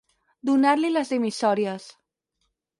[0.49, 1.89] Donar-li les dimissòries.